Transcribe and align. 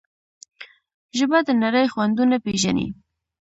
ژبه 1.17 1.39
د 1.47 1.49
نړۍ 1.63 1.85
خوندونه 1.93 2.37
پېژني. 2.45 2.87